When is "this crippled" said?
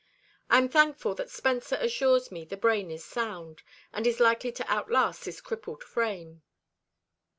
5.25-5.83